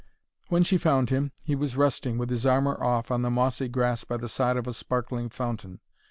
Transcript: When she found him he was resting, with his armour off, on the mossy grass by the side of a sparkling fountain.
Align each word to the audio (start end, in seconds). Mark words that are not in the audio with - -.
When 0.49 0.63
she 0.63 0.79
found 0.79 1.11
him 1.11 1.31
he 1.43 1.53
was 1.53 1.75
resting, 1.77 2.17
with 2.17 2.31
his 2.31 2.43
armour 2.43 2.83
off, 2.83 3.11
on 3.11 3.21
the 3.21 3.29
mossy 3.29 3.67
grass 3.67 4.03
by 4.03 4.17
the 4.17 4.27
side 4.29 4.57
of 4.57 4.65
a 4.65 4.73
sparkling 4.73 5.29
fountain. 5.29 5.79